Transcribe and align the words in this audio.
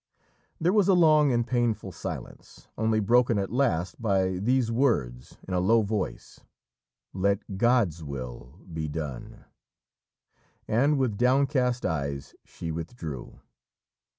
There 0.59 0.73
was 0.73 0.87
a 0.87 0.95
long 0.95 1.31
and 1.31 1.45
painful 1.45 1.91
silence, 1.91 2.67
only 2.75 2.99
broken 2.99 3.37
at 3.37 3.51
last 3.51 4.01
by 4.01 4.39
these 4.39 4.71
words 4.71 5.37
in 5.47 5.53
a 5.53 5.59
low 5.59 5.83
voice: 5.83 6.39
"Let 7.13 7.55
God's 7.59 8.03
will 8.03 8.61
be 8.73 8.87
done!" 8.87 9.45
And 10.67 10.97
with 10.97 11.17
downcast 11.19 11.85
eyes 11.85 12.33
she 12.43 12.71
withdrew. 12.71 13.41